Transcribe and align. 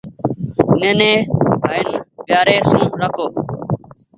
نيني 0.79 1.11
ڀآئين 1.61 1.89
پيآري 2.25 2.57
سون 2.69 2.85
رآکو۔ 2.99 3.25